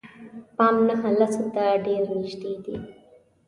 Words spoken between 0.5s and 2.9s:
پام نهه لسو ته ډېر نژدې دي.